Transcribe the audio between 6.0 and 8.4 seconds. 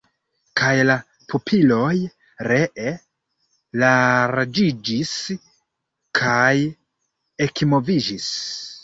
kaj ekmoviĝis.